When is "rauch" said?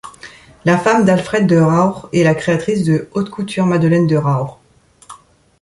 1.57-2.09, 4.17-4.57